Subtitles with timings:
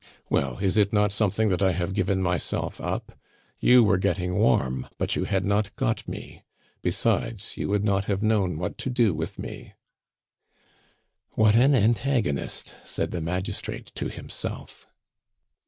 [0.31, 3.11] "Well, is it not something that I have given myself up?
[3.59, 6.41] You were getting warm, but you had not got me;
[6.81, 9.73] besides, you would not have known what to do with me"
[11.35, 14.87] "What an antagonist!" said the magistrate to himself.